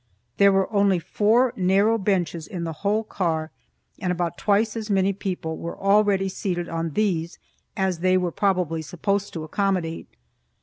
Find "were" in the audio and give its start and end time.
0.51-0.67, 5.59-5.77, 8.17-8.31